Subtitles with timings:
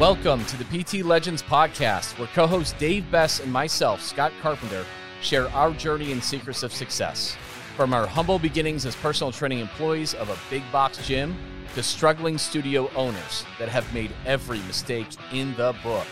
[0.00, 4.84] Welcome to the PT Legends podcast, where co host Dave Bess and myself, Scott Carpenter,
[5.22, 7.36] share our journey and secrets of success.
[7.76, 11.36] From our humble beginnings as personal training employees of a big box gym
[11.76, 16.08] to struggling studio owners that have made every mistake in the book,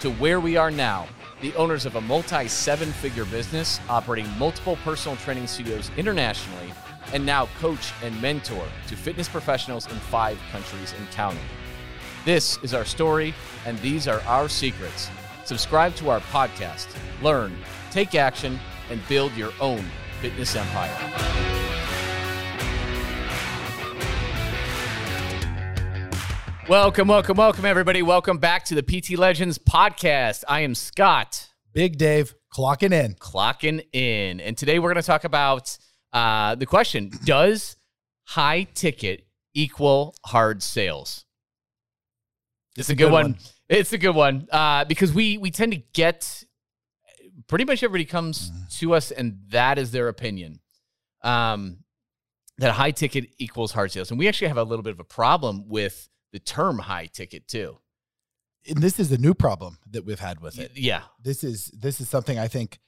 [0.00, 1.08] to where we are now,
[1.40, 6.70] the owners of a multi seven figure business operating multiple personal training studios internationally,
[7.14, 11.40] and now coach and mentor to fitness professionals in five countries and counting.
[12.24, 13.34] This is our story,
[13.66, 15.10] and these are our secrets.
[15.44, 16.86] Subscribe to our podcast,
[17.20, 17.52] learn,
[17.90, 19.84] take action, and build your own
[20.20, 20.96] fitness empire.
[26.68, 28.02] Welcome, welcome, welcome, everybody.
[28.02, 30.44] Welcome back to the PT Legends podcast.
[30.46, 31.48] I am Scott.
[31.72, 33.14] Big Dave clocking in.
[33.14, 34.38] Clocking in.
[34.38, 35.76] And today we're going to talk about
[36.12, 37.76] uh, the question Does
[38.26, 41.24] high ticket equal hard sales?
[42.76, 43.24] It's, a good, good one.
[43.24, 43.38] one.
[43.68, 46.44] It's a good one uh, because we we tend to get
[47.48, 48.78] pretty much everybody comes mm.
[48.78, 50.60] to us and that is their opinion.
[51.22, 51.78] Um,
[52.58, 55.04] that high ticket equals hard sales, and we actually have a little bit of a
[55.04, 57.78] problem with the term high ticket too.
[58.68, 60.72] And this is a new problem that we've had with it.
[60.74, 62.78] Yeah, this is this is something I think.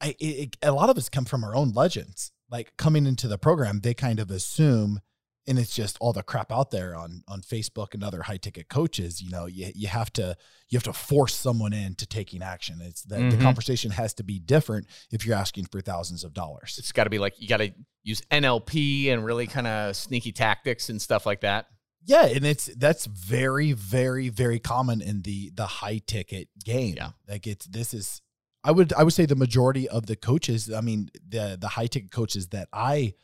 [0.00, 2.32] I it, a lot of us come from our own legends.
[2.50, 5.00] Like coming into the program, they kind of assume
[5.48, 8.68] and it's just all the crap out there on on Facebook and other high ticket
[8.68, 9.20] coaches.
[9.22, 10.36] You know, you you have to
[10.68, 12.80] you have to force someone into taking action.
[12.82, 13.30] It's the, mm-hmm.
[13.30, 16.76] the conversation has to be different if you're asking for thousands of dollars.
[16.78, 20.32] It's got to be like you got to use NLP and really kind of sneaky
[20.32, 21.66] tactics and stuff like that.
[22.04, 26.94] Yeah, and it's that's very very very common in the the high ticket game.
[26.96, 28.20] Yeah, like it's this is
[28.62, 30.70] I would I would say the majority of the coaches.
[30.72, 33.14] I mean the the high ticket coaches that I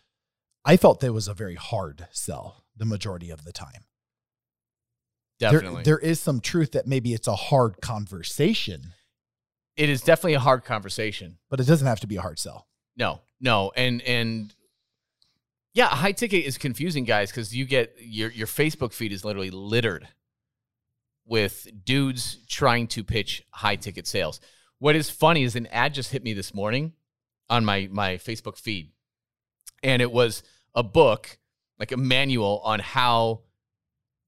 [0.64, 3.84] I felt that was a very hard sell the majority of the time.
[5.38, 5.82] Definitely.
[5.82, 8.92] There, there is some truth that maybe it's a hard conversation.
[9.76, 11.38] It is definitely a hard conversation.
[11.50, 12.68] But it doesn't have to be a hard sell.
[12.96, 13.72] No, no.
[13.76, 14.54] And and
[15.74, 19.50] yeah, high ticket is confusing, guys, because you get your your Facebook feed is literally
[19.50, 20.08] littered
[21.26, 24.40] with dudes trying to pitch high ticket sales.
[24.78, 26.92] What is funny is an ad just hit me this morning
[27.50, 28.92] on my my Facebook feed.
[29.82, 30.42] And it was
[30.74, 31.38] a book,
[31.78, 33.40] like a manual on how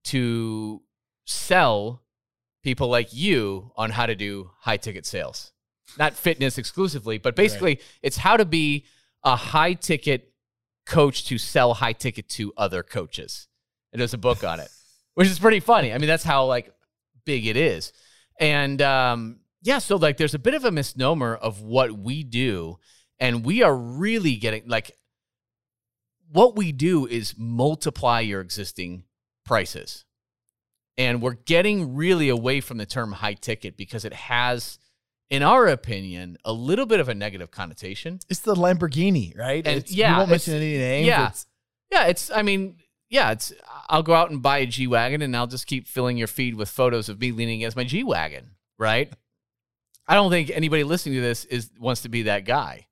[0.04, 0.82] to
[1.24, 2.02] sell
[2.62, 5.52] people like you on how to do high ticket sales.
[5.98, 7.82] Not fitness exclusively, but basically right.
[8.02, 8.86] it's how to be
[9.22, 10.32] a high ticket
[10.84, 13.48] coach to sell high ticket to other coaches.
[13.92, 14.68] And there's a book on it,
[15.14, 15.92] which is pretty funny.
[15.92, 16.72] I mean, that's how like
[17.24, 17.92] big it is.
[18.38, 22.78] And um, yeah, so like there's a bit of a misnomer of what we do.
[23.18, 24.92] And we are really getting like
[26.32, 29.04] what we do is multiply your existing
[29.44, 30.04] prices.
[30.98, 34.78] And we're getting really away from the term high ticket because it has,
[35.28, 38.20] in our opinion, a little bit of a negative connotation.
[38.30, 39.66] It's the Lamborghini, right?
[39.66, 41.06] And it's, yeah, you won't mention any names.
[41.06, 41.46] Yeah, it's,
[41.90, 42.06] yeah.
[42.06, 42.30] It's.
[42.30, 42.76] I mean,
[43.10, 43.32] yeah.
[43.32, 43.52] It's.
[43.90, 46.54] I'll go out and buy a G wagon, and I'll just keep filling your feed
[46.54, 48.52] with photos of me leaning against my G wagon.
[48.78, 49.12] Right.
[50.08, 52.86] I don't think anybody listening to this is wants to be that guy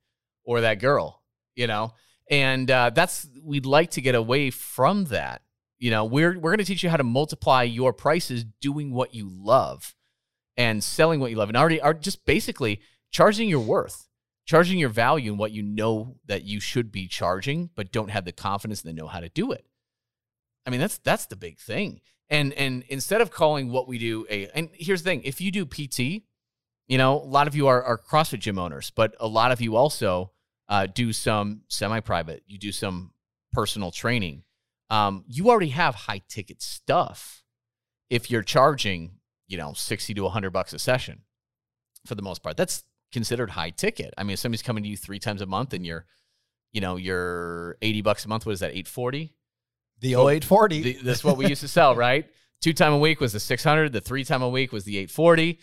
[0.44, 1.22] or that girl.
[1.56, 1.94] You know
[2.30, 5.42] and uh, that's we'd like to get away from that.
[5.78, 9.14] You know, we're we're going to teach you how to multiply your prices doing what
[9.14, 9.94] you love
[10.56, 12.80] and selling what you love, and already are just basically
[13.10, 14.08] charging your worth,
[14.46, 18.24] charging your value and what you know that you should be charging, but don't have
[18.24, 19.66] the confidence and the know how to do it.
[20.66, 22.00] I mean, that's that's the big thing.
[22.30, 25.50] And and instead of calling what we do a and here's the thing, if you
[25.50, 26.24] do PT,
[26.88, 29.60] you know, a lot of you are, are CrossFit gym owners, but a lot of
[29.60, 30.30] you also
[30.68, 33.12] uh, do some semi-private, you do some
[33.52, 34.42] personal training.
[34.90, 37.42] Um, you already have high ticket stuff.
[38.10, 39.12] If you're charging,
[39.46, 41.22] you know, sixty to hundred bucks a session,
[42.06, 44.12] for the most part, that's considered high ticket.
[44.18, 46.06] I mean, if somebody's coming to you three times a month and you're,
[46.72, 48.44] you know, you're eighty bucks a month.
[48.46, 48.76] What is that?
[48.76, 49.34] Eight forty.
[50.00, 50.98] The 0840.
[51.02, 52.28] that's what we used to sell, right?
[52.60, 53.92] Two time a week was the 600.
[53.92, 55.58] The three time a week was the 840.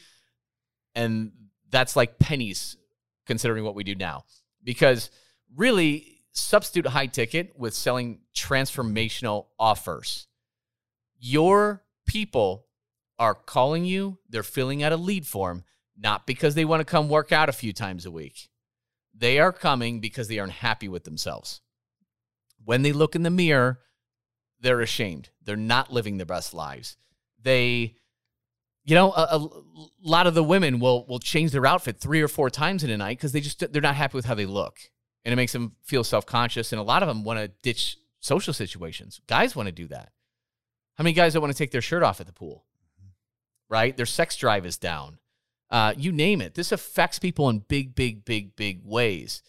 [0.95, 1.31] And
[1.69, 2.77] that's like pennies
[3.25, 4.23] considering what we do now
[4.63, 5.09] because
[5.55, 10.27] really substitute high ticket with selling transformational offers.
[11.19, 12.67] Your people
[13.19, 15.63] are calling you, they're filling out a lead form,
[15.97, 18.49] not because they want to come work out a few times a week.
[19.13, 21.61] They are coming because they aren't happy with themselves.
[22.63, 23.79] When they look in the mirror,
[24.59, 25.29] they're ashamed.
[25.43, 26.97] They're not living their best lives.
[27.41, 27.95] They
[28.83, 29.49] you know, a, a,
[30.03, 32.97] lot of the women will will change their outfit three or four times in a
[32.97, 34.79] night because they just they're not happy with how they look,
[35.23, 36.71] and it makes them feel self conscious.
[36.71, 39.21] And a lot of them want to ditch social situations.
[39.27, 40.11] Guys want to do that.
[40.95, 42.65] How many guys don't want to take their shirt off at the pool?
[43.71, 43.95] right?
[43.95, 45.17] Their sex drive is down.
[45.71, 46.53] Uh, you name it.
[46.53, 49.41] This affects people in big, big, big, big ways.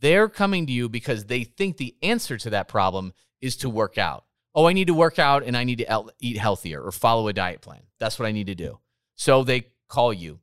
[0.00, 3.96] They're coming to you because they think the answer to that problem is to work
[3.96, 4.24] out.
[4.54, 7.32] Oh, I need to work out and I need to eat healthier or follow a
[7.32, 7.82] diet plan.
[7.98, 8.80] That's what I need to do.
[9.16, 10.40] So they call you.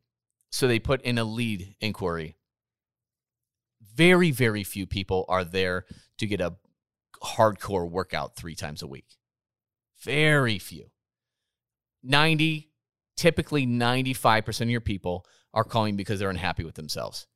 [0.50, 2.38] So they put in a lead inquiry.
[3.95, 5.86] Very, very few people are there
[6.19, 6.56] to get a
[7.21, 9.18] hardcore workout three times a week.
[10.04, 10.92] Very few.
[12.04, 12.69] 90,
[13.18, 17.27] typically 95% of your people are calling because they're unhappy with themselves.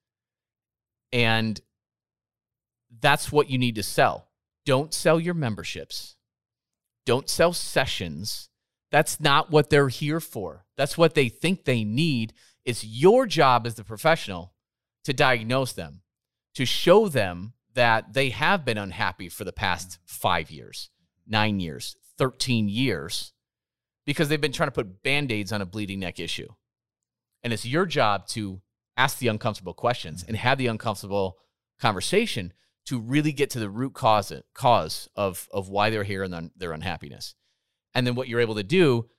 [1.12, 1.60] And
[3.00, 4.28] that's what you need to sell.
[4.66, 6.16] Don't sell your memberships.
[7.06, 8.50] Don't sell sessions.
[8.92, 10.66] That's not what they're here for.
[10.78, 12.34] That's what they think they need.
[12.66, 14.54] It's your job as the professional
[15.04, 16.02] to diagnose them,
[16.56, 20.90] to show them that they have been unhappy for the past five years,
[21.26, 23.34] nine years, 13 years,
[24.06, 26.50] because they've been trying to put band aids on a bleeding neck issue.
[27.44, 28.62] And it's your job to
[28.98, 31.38] ask the uncomfortable questions and have the uncomfortable
[31.80, 32.54] conversation
[32.88, 36.72] to really get to the root cause cause of of why they're here and their
[36.72, 37.36] unhappiness.
[37.94, 39.10] And then what you're able to do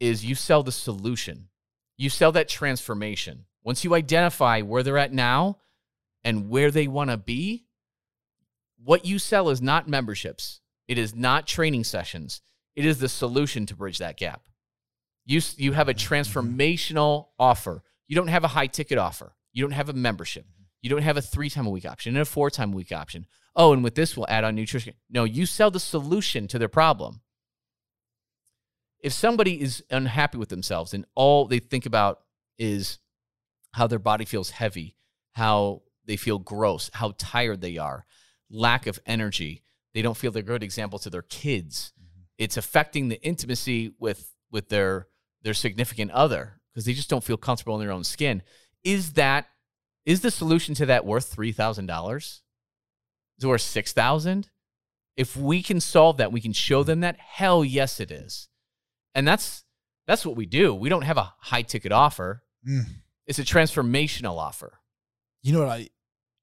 [0.00, 1.48] is you sell the solution.
[1.96, 3.44] You sell that transformation.
[3.62, 5.58] Once you identify where they're at now
[6.24, 7.66] and where they want to be,
[8.82, 10.60] what you sell is not memberships.
[10.88, 12.40] It is not training sessions.
[12.74, 14.42] It is the solution to bridge that gap.
[15.24, 16.14] You, you have a mm-hmm.
[16.14, 17.84] transformational offer.
[18.08, 19.36] You don't have a high ticket offer.
[19.52, 20.46] You don't have a membership.
[20.82, 22.92] You don't have a three time a week option and a four time a week
[22.92, 23.26] option.
[23.54, 24.94] Oh, and with this, we'll add on nutrition.
[25.08, 27.20] No, you sell the solution to their problem.
[28.98, 32.20] If somebody is unhappy with themselves and all they think about
[32.58, 32.98] is
[33.72, 34.96] how their body feels heavy,
[35.32, 38.06] how they feel gross, how tired they are,
[38.50, 39.62] lack of energy,
[39.94, 41.92] they don't feel they're a good example to their kids.
[42.00, 42.22] Mm-hmm.
[42.38, 45.08] It's affecting the intimacy with with their
[45.42, 48.42] their significant other because they just don't feel comfortable in their own skin.
[48.84, 49.46] Is that
[50.04, 52.42] is the solution to that worth three thousand dollars?
[53.38, 54.50] Is it worth six thousand?
[55.16, 57.18] If we can solve that, we can show them that.
[57.18, 58.48] Hell yes, it is,
[59.14, 59.64] and that's
[60.06, 60.74] that's what we do.
[60.74, 62.42] We don't have a high ticket offer.
[62.68, 62.86] Mm.
[63.26, 64.80] It's a transformational offer.
[65.42, 65.88] You know what I?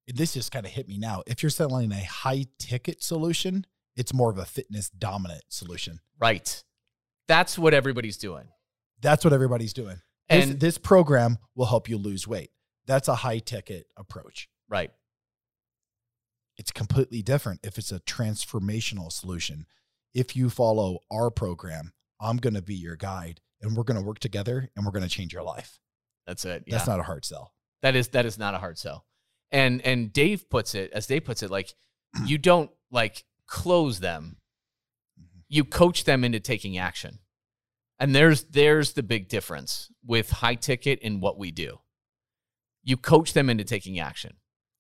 [0.08, 1.24] This just kind of hit me now.
[1.28, 3.66] If you're selling a high ticket solution,
[3.96, 6.00] it's more of a fitness dominant solution.
[6.20, 6.64] Right.
[7.28, 8.48] That's what everybody's doing.
[9.02, 10.02] That's what everybody's doing.
[10.30, 12.50] And this, this program will help you lose weight.
[12.90, 14.50] That's a high ticket approach.
[14.68, 14.90] Right.
[16.58, 19.68] It's completely different if it's a transformational solution.
[20.16, 24.06] If you follow our program, I'm going to be your guide and we're going to
[24.06, 25.80] work together and we're going to change your life.
[26.26, 26.64] That's it.
[26.66, 26.78] Yeah.
[26.78, 27.54] That's not a hard sell.
[27.84, 29.06] That is that is not a hard sell.
[29.52, 31.76] And and Dave puts it as Dave puts it like
[32.26, 34.38] you don't like close them.
[35.20, 35.40] Mm-hmm.
[35.48, 37.20] You coach them into taking action.
[38.00, 41.82] And there's there's the big difference with high ticket and what we do
[42.84, 44.34] you coach them into taking action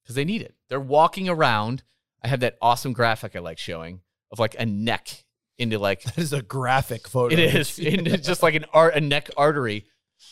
[0.03, 0.55] because they need it.
[0.69, 1.83] They're walking around.
[2.23, 4.01] I have that awesome graphic I like showing
[4.31, 5.25] of like a neck
[5.57, 7.33] into like that is a graphic photo.
[7.33, 9.85] It is into just like an art a neck artery.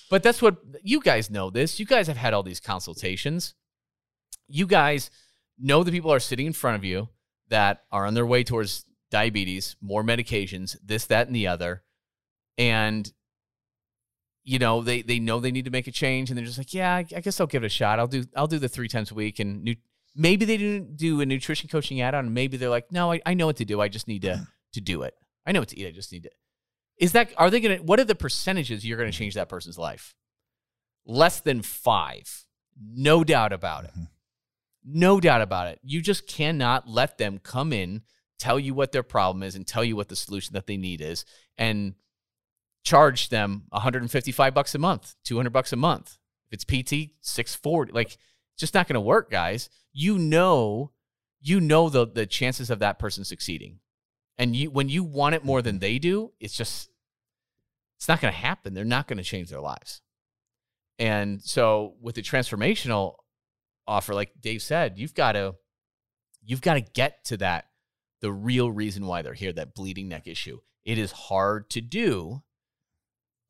[0.09, 1.79] But that's what you guys know this.
[1.79, 3.53] You guys have had all these consultations.
[4.47, 5.09] You guys
[5.57, 7.09] know the people are sitting in front of you
[7.49, 11.83] that are on their way towards diabetes, more medications, this, that, and the other.
[12.57, 13.11] And
[14.47, 16.73] you know they they know they need to make a change and they're just like
[16.73, 17.99] yeah I, I guess I'll give it a shot.
[17.99, 19.75] I'll do I'll do the three times a week and nu-
[20.15, 23.33] maybe they didn't do a nutrition coaching add on maybe they're like no I, I
[23.33, 23.81] know what to do.
[23.81, 25.13] I just need to to do it.
[25.45, 25.87] I know what to eat.
[25.87, 26.31] I just need to
[26.97, 30.15] is that are they gonna what are the percentages you're gonna change that person's life?
[31.05, 32.45] Less than five.
[32.79, 33.91] No doubt about it.
[33.91, 34.03] Mm-hmm.
[34.85, 35.79] no doubt about it.
[35.83, 38.03] You just cannot let them come in
[38.39, 41.01] tell you what their problem is and tell you what the solution that they need
[41.01, 41.25] is
[41.57, 41.95] and
[42.83, 46.17] charge them 155 bucks a month, 200 bucks a month.
[46.49, 47.91] If it's PT, 640.
[47.91, 48.17] Like
[48.57, 49.69] just not going to work, guys.
[49.93, 50.91] You know,
[51.41, 53.79] you know the the chances of that person succeeding.
[54.37, 56.89] And you when you want it more than they do, it's just
[57.97, 58.73] it's not going to happen.
[58.73, 60.01] They're not going to change their lives.
[60.99, 63.15] And so with the transformational
[63.87, 65.55] offer like Dave said, you've got to
[66.43, 67.65] you've got to get to that
[68.21, 70.59] the real reason why they're here, that bleeding neck issue.
[70.85, 72.43] It is hard to do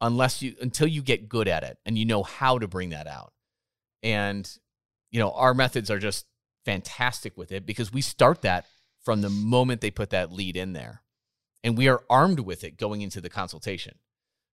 [0.01, 3.07] unless you until you get good at it and you know how to bring that
[3.07, 3.33] out.
[4.03, 4.49] And
[5.11, 6.25] you know, our methods are just
[6.65, 8.65] fantastic with it because we start that
[9.03, 11.01] from the moment they put that lead in there.
[11.63, 13.95] And we are armed with it going into the consultation.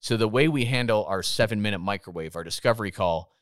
[0.00, 3.34] So the way we handle our 7-minute microwave, our discovery call,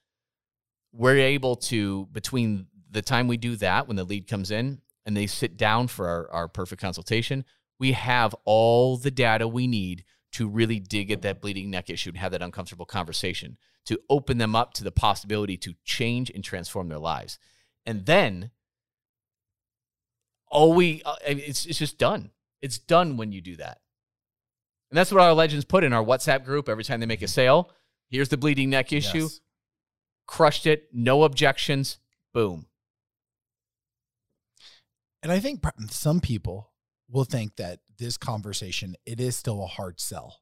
[0.92, 5.16] we're able to between the time we do that when the lead comes in and
[5.16, 7.44] they sit down for our, our perfect consultation,
[7.78, 12.10] we have all the data we need to really dig at that bleeding neck issue
[12.10, 16.42] and have that uncomfortable conversation, to open them up to the possibility to change and
[16.42, 17.38] transform their lives.
[17.84, 18.50] And then
[20.48, 22.30] all we uh, it's it's just done.
[22.60, 23.80] It's done when you do that.
[24.90, 27.28] And that's what our legends put in our WhatsApp group every time they make a
[27.28, 27.70] sale.
[28.08, 29.22] Here's the bleeding neck issue.
[29.22, 29.40] Yes.
[30.26, 31.98] Crushed it, no objections.
[32.34, 32.66] Boom.
[35.22, 36.71] And I think some people
[37.12, 40.40] will think that this conversation it is still a hard sell.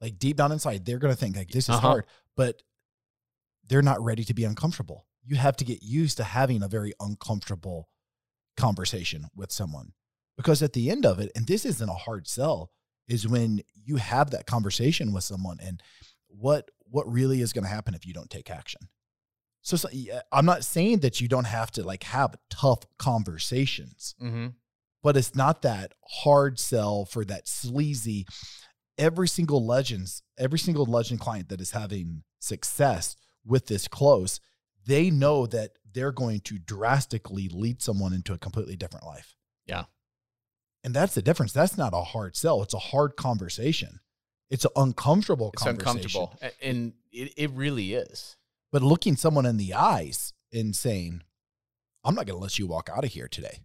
[0.00, 1.86] Like deep down inside, they're going to think like this is Uh-huh.
[1.88, 2.04] hard,
[2.36, 2.62] but
[3.68, 5.06] they're not ready to be uncomfortable.
[5.24, 7.88] You have to get used to having a very uncomfortable
[8.56, 9.92] conversation with someone.
[10.36, 12.72] Because at the end of it, and this isn't a hard sell,
[13.06, 15.82] is when you have that conversation with someone and
[16.28, 18.80] what what really is going to happen if you don't take action.
[19.62, 19.88] So, so
[20.32, 24.48] I'm not saying that you don't have to like have tough conversations Mm-hmm.
[25.02, 28.26] But it's not that hard sell for that sleazy.
[28.98, 34.40] Every single legends, every single legend client that is having success with this close,
[34.86, 39.34] they know that they're going to drastically lead someone into a completely different life.
[39.66, 39.84] Yeah.
[40.84, 41.52] And that's the difference.
[41.52, 42.62] That's not a hard sell.
[42.62, 44.00] It's a hard conversation.
[44.50, 46.22] It's an uncomfortable It's conversation.
[46.22, 46.38] uncomfortable.
[46.62, 48.36] And it, it really is.
[48.70, 51.22] But looking someone in the eyes and saying,
[52.04, 53.60] I'm not going to let you walk out of here today.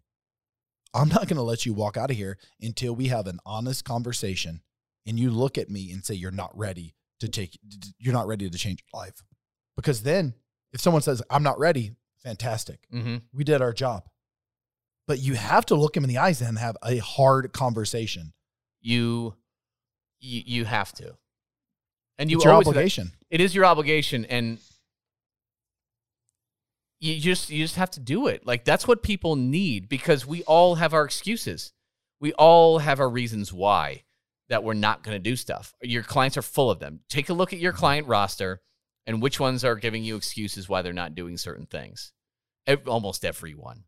[0.94, 3.86] I'm not going to let you walk out of here until we have an honest
[3.86, 4.62] conversation
[5.06, 7.58] and you look at me and say you're not ready to take
[7.98, 9.24] you're not ready to change your life.
[9.75, 10.34] Because then
[10.74, 12.88] if someone says I'm not ready, fantastic.
[12.94, 13.17] Mm-hmm.
[13.34, 14.03] We did our job.
[15.08, 18.34] But you have to look him in the eyes and have a hard conversation.
[18.82, 19.36] You,
[20.20, 21.15] you you have to.
[22.17, 23.12] And you it's your obligation.
[23.29, 24.58] it is your obligation and
[27.00, 28.46] you just you just have to do it.
[28.46, 31.74] Like that's what people need because we all have our excuses.
[32.20, 34.04] We all have our reasons why
[34.50, 35.75] that we're not going to do stuff.
[35.82, 37.01] Your clients are full of them.
[37.10, 37.80] Take a look at your mm-hmm.
[37.80, 38.62] client roster
[39.06, 42.13] and which ones are giving you excuses why they're not doing certain things.
[42.86, 43.84] Almost everyone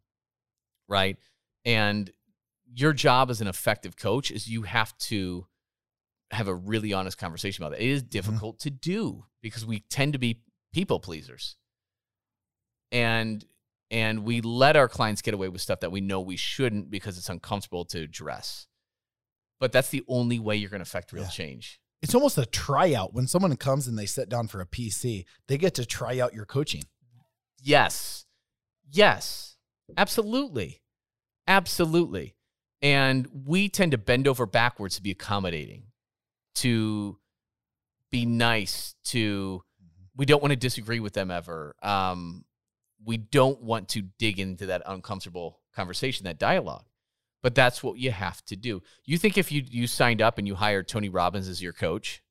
[0.90, 1.18] right?
[1.64, 2.12] And
[2.74, 5.46] your job as an effective coach is you have to
[6.32, 7.84] have a really honest conversation about it.
[7.84, 8.10] It is mm-hmm.
[8.10, 10.42] difficult to do because we tend to be
[10.74, 11.56] people pleasers.
[12.92, 13.44] And
[13.92, 17.18] and we let our clients get away with stuff that we know we shouldn't because
[17.18, 18.68] it's uncomfortable to address.
[19.60, 21.30] But that's the only way you're going to affect real Yeah.
[21.30, 21.80] change.
[22.02, 23.14] It's almost a tryout.
[23.14, 26.34] When someone comes and they sit down for a PC, they get to try out
[26.34, 26.84] your coaching.
[27.62, 28.26] Yes.
[28.92, 29.58] Yes.
[29.98, 30.82] Absolutely.
[31.48, 32.36] Absolutely.
[32.82, 35.88] And we tend to bend over backwards to be accommodating,
[36.56, 37.18] to
[38.12, 39.64] be nice, to
[40.16, 41.76] we don't want to disagree with them ever.
[41.82, 42.46] Um,
[43.04, 46.86] we don't want to dig into that uncomfortable conversation, that dialogue.
[47.42, 48.82] But that's what you have to do.
[49.06, 52.22] You think if you you signed up and you hired Tony Robbins as your coach,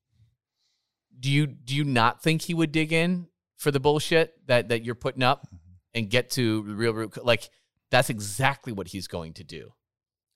[1.19, 4.85] do you do you not think he would dig in for the bullshit that that
[4.85, 5.57] you're putting up mm-hmm.
[5.95, 7.25] and get to the real root?
[7.25, 7.49] Like
[7.91, 9.73] that's exactly what he's going to do.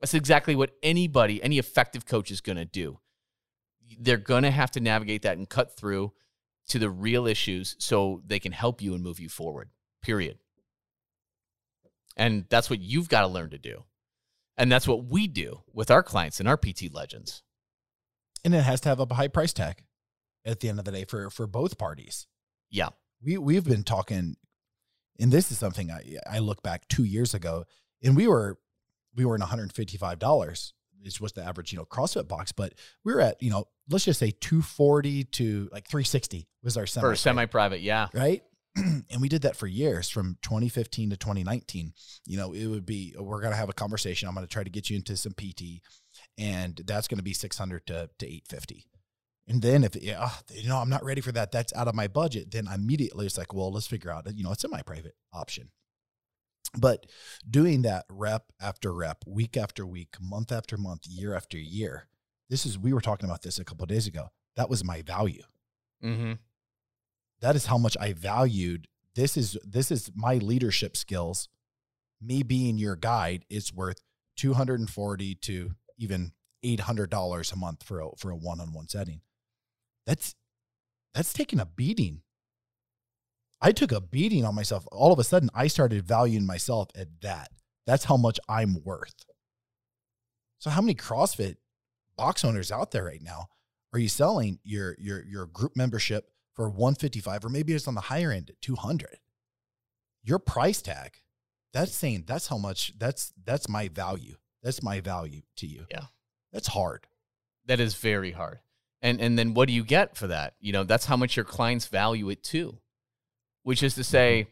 [0.00, 2.98] That's exactly what anybody, any effective coach is going to do.
[4.00, 6.12] They're going to have to navigate that and cut through
[6.68, 9.68] to the real issues so they can help you and move you forward.
[10.02, 10.38] Period.
[12.16, 13.84] And that's what you've got to learn to do.
[14.56, 17.42] And that's what we do with our clients and our PT legends.
[18.44, 19.82] And it has to have a high price tag
[20.44, 22.26] at the end of the day for for both parties.
[22.70, 22.90] Yeah.
[23.22, 24.36] We we've been talking
[25.18, 27.64] and this is something I I look back 2 years ago
[28.02, 28.58] and we were
[29.14, 30.72] we were in $155
[31.04, 34.04] is what the average, you know, CrossFit box, but we were at, you know, let's
[34.04, 38.08] just say 240 to like 360 was our semi For semi private, yeah.
[38.14, 38.42] right?
[38.76, 41.92] and we did that for years from 2015 to 2019.
[42.26, 44.28] You know, it would be we're going to have a conversation.
[44.28, 45.82] I'm going to try to get you into some PT
[46.38, 48.86] and that's going to be 600 to to 850.
[49.48, 51.52] And then if yeah, ah, you know, I'm not ready for that.
[51.52, 52.50] That's out of my budget.
[52.50, 55.70] Then immediately it's like, well, let's figure out, you know, it's a semi-private option.
[56.78, 57.06] But
[57.48, 62.08] doing that rep after rep, week after week, month after month, year after year.
[62.48, 64.30] This is we were talking about this a couple days ago.
[64.56, 65.42] That was my value
[66.02, 66.32] Mm-hmm.
[67.42, 71.48] That is how much I valued this is this is my leadership skills.
[72.20, 74.00] Me being your guide is worth
[74.36, 76.32] 240 to even
[76.64, 79.20] $800 a month for a for a one-on-one setting.
[80.06, 80.34] That's
[81.14, 82.22] that's taking a beating.
[83.60, 84.86] I took a beating on myself.
[84.90, 87.50] All of a sudden I started valuing myself at that.
[87.86, 89.26] That's how much I'm worth.
[90.58, 91.56] So how many CrossFit
[92.16, 93.48] box owners out there right now
[93.92, 98.00] are you selling your your your group membership for 155 or maybe it's on the
[98.02, 99.18] higher end at 200
[100.22, 101.20] your price tag
[101.72, 106.06] that's saying that's how much that's that's my value that's my value to you Yeah.
[106.52, 107.06] that's hard
[107.66, 108.58] That is very hard.
[109.00, 110.54] And and then what do you get for that?
[110.60, 112.78] You know, that's how much your clients value it too.
[113.64, 114.48] Which is to say,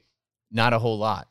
[0.51, 1.29] not a whole lot.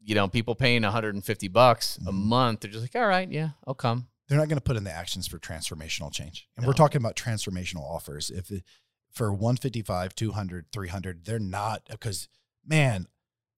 [0.00, 2.14] You know, people paying 150 bucks a Mhm.
[2.14, 4.08] month, they're just like, all right, yeah, I'll come.
[4.28, 6.48] They're not going to put in the actions for transformational change.
[6.56, 6.68] And No.
[6.68, 8.30] we're talking about transformational offers.
[8.30, 8.64] If it,
[9.12, 12.28] for 155, 200, 300, they're not because
[12.64, 13.06] man,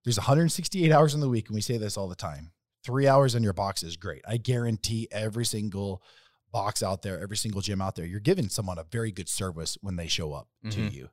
[0.05, 2.53] there's 168 hours in the week and we say this all the time.
[2.85, 4.23] 3 hours in your box is great.
[4.27, 6.03] I guarantee every single
[6.53, 9.77] box out there, every single gym out there, you're giving someone a very good service
[9.81, 10.93] when they show up to Mhm.
[10.93, 11.11] you.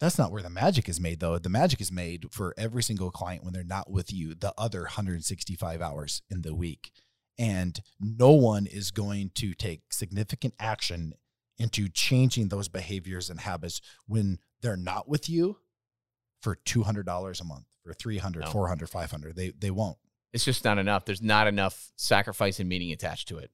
[0.00, 1.38] That's not where the magic is made though.
[1.38, 4.84] The magic is made for every single client when they're not with you the other
[4.84, 6.92] 165 hours in the week
[7.38, 11.14] and no one is going to take significant action
[11.58, 15.58] into changing those behaviors and habits when they're not with you
[16.40, 18.50] for $200 a month for 300 No.
[18.50, 19.96] 400 500 they they won't
[20.32, 21.04] It's just not enough.
[21.04, 23.50] There's not enough sacrifice and meaning attached to it.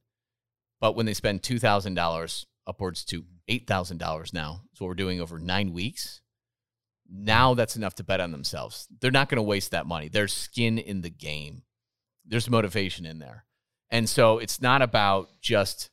[0.81, 5.73] But when they spend $2,000 upwards to $8,000 now, is what we're doing over nine
[5.73, 6.21] weeks.
[7.09, 8.89] Now that's enough to bet on themselves.
[9.01, 10.09] They're not going to waste that money.
[10.09, 11.63] There's skin in the game,
[12.27, 13.45] there's motivation in there.
[13.95, 15.89] And so it's not about just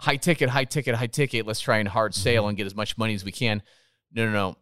[0.00, 1.46] high ticket, high ticket, high ticket.
[1.46, 3.62] Let's try and hard sale and get as much money as we can.
[4.12, 4.56] No, no, no.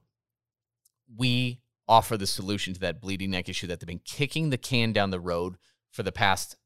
[1.16, 4.92] We offer the solution to that bleeding neck issue that they've been kicking the can
[4.92, 5.56] down the road
[5.90, 6.56] for the past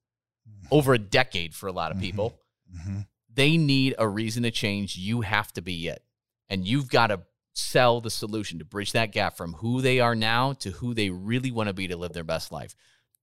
[0.70, 2.00] over a decade for a lot of Mhm.
[2.02, 2.38] people.
[2.70, 3.06] Mhm.
[3.32, 4.96] They need a reason to change.
[4.96, 6.04] You have to be it.
[6.50, 7.22] And you've got to
[7.54, 11.08] sell the solution to bridge that gap from who they are now to who they
[11.08, 12.74] really want to be to live their best life.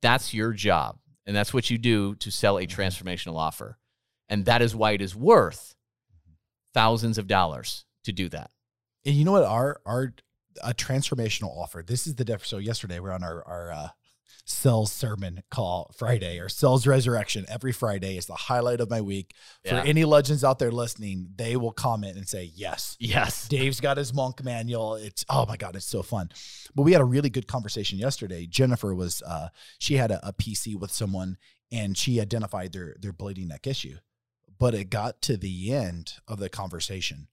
[0.01, 0.99] That's your job.
[1.27, 3.77] And that's what you do to sell a transformational offer.
[4.29, 5.75] And that is why it is worth
[6.73, 8.49] thousands of dollars to do that.
[9.05, 10.13] and you know what our our
[10.63, 13.89] a transformational offer this is the difference so yesterday we're on our our uh
[14.49, 19.33] sales sermon call friday or sales resurrection every friday is the highlight of my week
[19.65, 19.81] Yeah.
[19.81, 23.47] for any legends out there listening they will comment and say yes Yes.
[23.49, 24.95] Dave's got his monk manual.
[24.95, 26.29] It's oh my god, it's so fun.
[26.73, 28.45] But we had a really good conversation yesterday.
[28.47, 31.37] Jennifer was uh she had a, a PC with someone
[31.71, 33.97] and she identified their their bleeding neck issue.
[34.57, 37.27] But it got to the end of the conversation.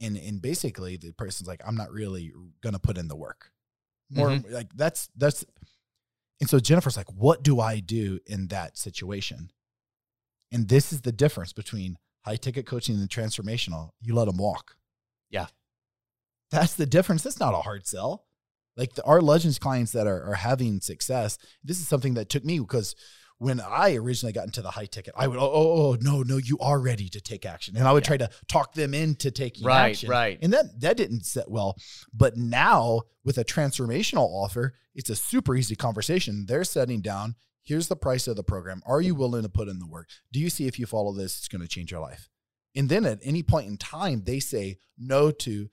[0.00, 3.50] And and basically the person's like, I'm not really gonna put in the work.
[4.10, 5.44] More like that's that's
[6.44, 9.50] and so Jennifer's like, what do I do in that situation?
[10.52, 13.92] And this is the difference between high ticket coaching and transformational.
[14.02, 14.76] You let them walk.
[15.30, 15.46] Yeah.
[16.50, 17.22] That's the difference.
[17.22, 18.26] That's not a hard sell.
[18.76, 22.44] Like the, our Legends clients that are, are having success, this is something that took
[22.44, 22.94] me because
[23.38, 26.36] when I originally got into the high ticket, I would, oh, oh, oh, no, no,
[26.36, 27.76] you are ready to take action.
[27.76, 28.08] And I would Yeah.
[28.08, 30.08] try to talk them into taking Right, action.
[30.08, 30.38] right.
[30.40, 31.76] And that that didn't set well.
[32.12, 36.46] But now with a transformational offer, it's a super easy conversation.
[36.46, 38.82] They're setting down, here's the price of the program.
[38.86, 40.08] Are you willing to put in the work?
[40.32, 42.28] Do you see if you follow this, it's going to change your life?
[42.76, 45.68] And then at any point in time, they say no to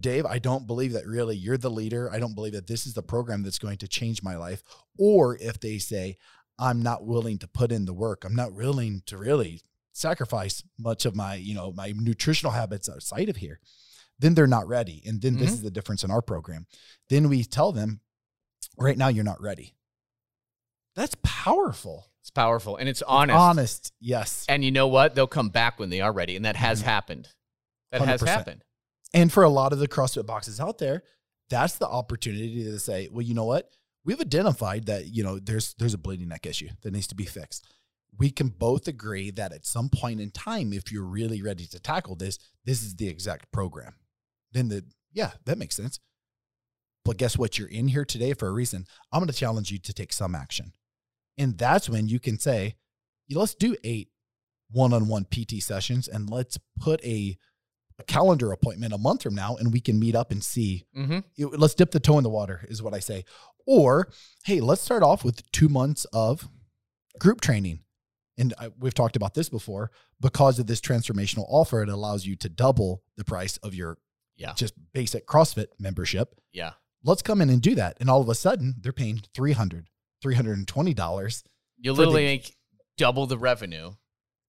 [0.00, 2.10] Dave, I don't believe that really you're the leader.
[2.10, 4.62] I don't believe that this is the program that's going to change my life.
[4.98, 6.16] Or if they say,
[6.58, 9.60] I'm not willing to put in the work, I'm not willing to really
[9.92, 13.60] sacrifice much of my, you know, my nutritional habits outside of here,
[14.18, 15.02] then they're not ready.
[15.06, 15.54] And then this Mhm.
[15.54, 16.66] is the difference in our program.
[17.08, 18.00] Then we tell them,
[18.76, 19.76] right now you're not ready.
[20.96, 22.10] That's powerful.
[22.20, 23.36] It's powerful and it's honest.
[23.38, 23.92] Honest.
[24.00, 24.44] Yes.
[24.48, 25.14] And you know what?
[25.14, 26.36] They'll come back when they are ready.
[26.36, 26.84] And that has Mhm.
[26.84, 27.28] happened.
[27.90, 28.28] That has 100%.
[28.28, 28.64] happened.
[29.12, 31.02] And for a lot of the CrossFit boxes out there,
[31.50, 33.70] that's the opportunity to say, well, you know what?
[34.04, 37.24] We've identified that, you know, there's there's a bleeding neck issue that needs to be
[37.24, 37.66] fixed.
[38.16, 41.80] We can both agree that at some point in time, if you're really ready to
[41.80, 43.94] tackle this, this is the exact program.
[44.52, 46.00] Then the yeah, that makes sense.
[47.04, 47.58] But guess what?
[47.58, 48.86] You're in here today for a reason.
[49.12, 50.72] I'm going to challenge you to take some action.
[51.36, 52.76] And that's when you can say,
[53.28, 54.08] "Yeah, let's do eight
[54.70, 57.36] one-on-one PT sessions and let's put a
[57.96, 61.18] a calendar appointment a month from now and we can meet up and see Mm-hmm.
[61.36, 63.24] it- let's dip the toe in the water is what i say
[63.66, 64.08] or
[64.44, 66.48] hey let's start off with two months of
[67.18, 67.80] group training
[68.36, 72.36] and I, we've talked about this before because of this transformational offer it allows you
[72.36, 73.98] to double the price of your
[74.36, 74.52] Yeah.
[74.54, 76.72] just basic crossfit membership Yeah.
[77.04, 79.88] let's come in and do that and all of a sudden they're paying 300
[80.24, 81.42] $320.
[81.78, 82.56] You literally the- make
[82.96, 83.92] double the revenue,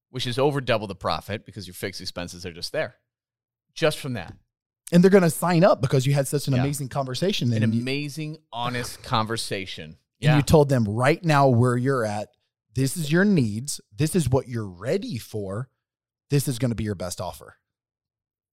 [0.10, 2.95] which is over double the profit because your fixed expenses are just there.
[3.73, 4.34] Just from that.
[4.91, 6.62] And they're going to sign up because you had such an Yeah.
[6.62, 9.84] amazing conversation An and you- amazing, honest conversation.
[10.21, 10.38] and Yeah.
[10.38, 12.30] you told them right now where you're at
[12.74, 15.69] this is your needs this is what you're ready for
[16.30, 17.58] this is going to be your best offer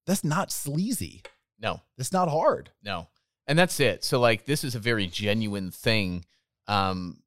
[0.06, 1.22] that's not sleazy
[1.58, 1.80] no.
[1.96, 3.08] that's not hard No.
[3.46, 4.04] And that's it.
[4.04, 6.24] So like this is a very genuine thing.
[6.68, 7.22] Um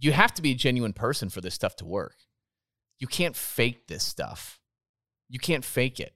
[0.00, 2.14] you have to be a genuine person for this stuff to work.
[2.98, 4.60] You can't fake this stuff.
[5.28, 6.14] You can't fake it.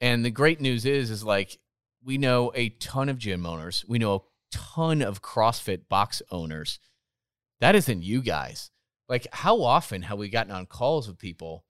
[0.00, 1.58] And the great news is, is like
[2.04, 3.84] we know a ton of gym owners.
[3.88, 4.20] We know a
[4.56, 6.78] ton of CrossFit box owners.
[7.60, 8.70] That isn't you guys.
[9.08, 11.64] Like, how often have we gotten on calls with people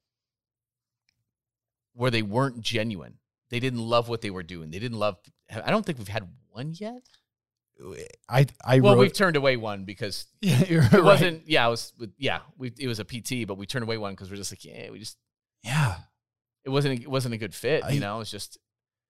[1.92, 3.18] where they weren't genuine?
[3.51, 4.70] They didn't love what they were doing.
[4.70, 5.16] They didn't love.
[5.51, 7.03] I don't think we've had one yet.
[8.29, 11.03] I I Well, wrote, we've turned away one because yeah, it right.
[11.03, 11.42] wasn't.
[11.49, 11.92] Yeah, it was.
[12.18, 14.64] Yeah, we, it was a PT, but we turned away one because we're just like,
[14.64, 15.16] yeah, we just
[15.62, 15.97] yeah.
[16.64, 17.03] it wasn't.
[17.03, 17.85] It wasn't a good fit.
[17.85, 18.59] I- you know, it's just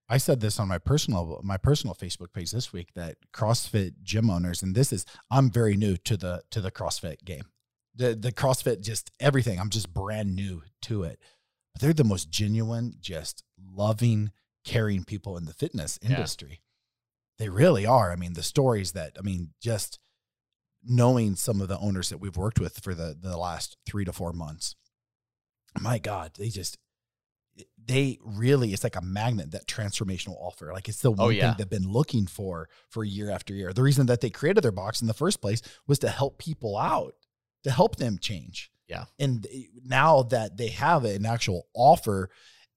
[0.08, 4.28] I said this on my personal my personal Facebook page this week that CrossFit gym
[4.28, 7.44] owners and this is I'm very new to the to the CrossFit game.
[7.94, 9.58] The the CrossFit just everything.
[9.58, 11.18] I'm just brand new to it.
[11.72, 14.30] But they're the most genuine, just loving,
[14.64, 16.10] caring people in the fitness Yeah.
[16.10, 16.60] industry.
[17.38, 18.12] They really are.
[18.12, 19.98] I mean, the stories that I mean, just
[20.82, 24.12] knowing some of the owners that we've worked with for the the last 3 to
[24.12, 24.76] 4 months.
[25.80, 26.76] My god, they just
[27.86, 31.28] they really it's like a magnet that transformational offer like it's the oh, one Oh,
[31.28, 31.48] yeah.
[31.50, 34.72] thing they've been looking for for year after year the reason that they created their
[34.72, 37.14] box in the first place was to help people out
[37.64, 39.04] to help them change Yeah.
[39.18, 39.46] and
[39.84, 42.30] now that they have an actual offer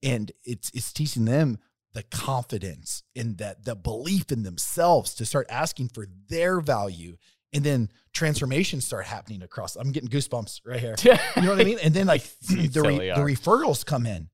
[0.03, 1.57] and it's it's teaching them
[1.93, 7.15] the confidence and that the belief in themselves to start asking for their value
[7.53, 11.63] and then transformations start happening across i'm getting goosebumps right here you know what I
[11.63, 11.79] mean?
[11.81, 14.29] And then like the, re- the referrals come in.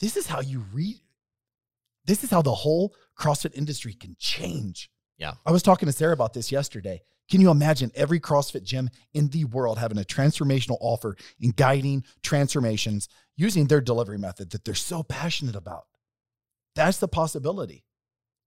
[0.00, 1.00] This is how you read.
[2.04, 4.90] This is how the whole CrossFit industry can change.
[5.16, 5.34] Yeah.
[5.46, 7.00] I was talking to Sarah about this yesterday.
[7.30, 12.04] Can you imagine every CrossFit gym in the world having a transformational offer in guiding
[12.22, 15.84] transformations using their delivery method that they're so passionate about?
[16.74, 17.84] That's the possibility.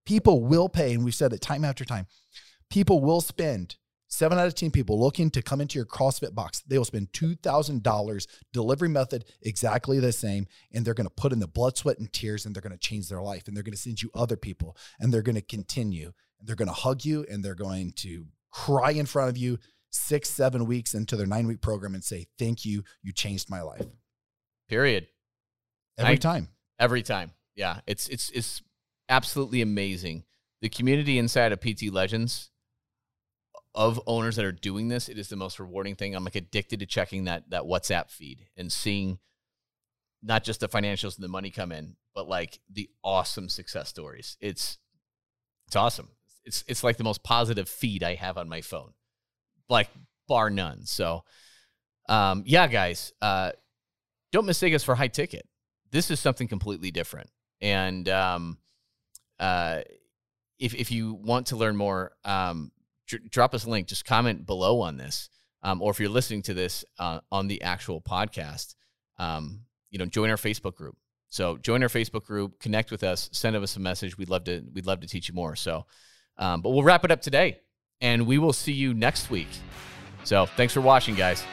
[0.05, 2.05] People will pay, and we've said it time after time.
[2.69, 6.63] People will spend seven out of 10 people looking to come into your CrossFit box.
[6.67, 10.47] They will spend $2,000 delivery method exactly the same.
[10.71, 12.77] And they're going to put in the blood, sweat, and tears and they're going to
[12.77, 13.47] change their life.
[13.47, 16.13] And they're going to send you other people and they're going to continue.
[16.39, 19.59] And they're going to hug you and they're going to cry in front of you
[19.89, 22.83] six, seven weeks into their nine week program and say, Thank you.
[23.01, 23.85] You changed my life.
[24.69, 25.07] period.
[25.97, 26.49] Every I- time.
[26.79, 27.31] Every time.
[27.55, 27.79] Yeah.
[27.87, 28.61] It's it's it's
[29.09, 30.23] absolutely amazing.
[30.61, 32.51] The community inside of PT Legends
[33.77, 36.15] of owners that are doing this, it is the most rewarding thing.
[36.15, 39.19] I'm like addicted to checking that that WhatsApp feed and seeing
[40.23, 44.35] not just the financials and the money come in, but like the awesome success stories.
[44.41, 44.79] It's
[45.67, 46.09] it's awesome.
[46.43, 48.93] It's it's like the most positive feed I have on my phone.
[49.69, 49.89] Like
[50.27, 50.87] bar none.
[50.87, 51.23] So
[52.09, 53.51] um yeah, guys, uh
[54.31, 55.47] don't mistake us for high ticket.
[55.91, 57.29] This is something completely different.
[57.61, 58.57] And um
[59.39, 59.81] uh
[60.57, 62.71] if if you want to learn more, um
[63.07, 63.87] dr- drop us a link.
[63.87, 65.29] Just comment below on this,
[65.63, 68.75] um, or if you're listening to this uh, on the actual podcast,
[69.17, 70.95] um, you know, join our Facebook group.
[71.29, 74.17] So join our Facebook group, connect with us, send us a message.
[74.17, 75.55] We'd love to we'd love to teach you more.
[75.55, 75.85] So,
[76.37, 77.59] um, but we'll wrap it up today,
[77.99, 79.49] and we will see you next week.
[80.23, 81.43] So thanks for watching, guys.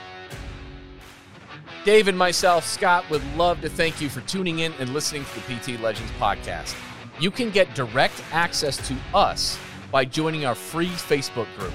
[1.85, 5.35] Dave and myself, Scott, would love to thank you for tuning in and listening to
[5.35, 6.75] the PT Legends podcast.
[7.21, 9.59] You can get direct access to us
[9.95, 11.73] by joining our free Facebook group.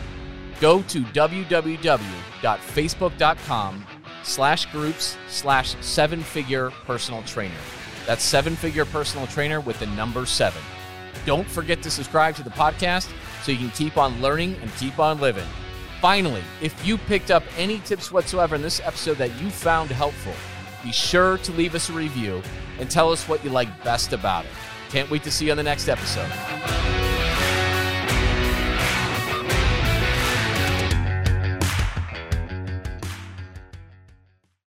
[0.59, 3.85] Go to www.facebook.com
[4.23, 7.55] slash groups slash seven figure personal trainer.
[8.05, 10.61] That's seven figure personal trainer with the number seven.
[11.25, 13.09] Don't forget to subscribe to the podcast
[13.41, 15.47] so you can keep on learning and keep on living.
[16.01, 20.33] Finally, if you picked up any tips whatsoever in this episode that you found helpful,
[20.83, 22.43] be sure to leave us a review
[22.79, 24.51] and tell us what you like best about it.
[24.89, 26.98] Can't wait to see you on the next episode.